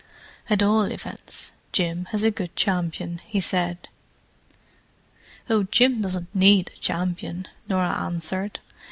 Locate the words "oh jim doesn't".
5.47-6.33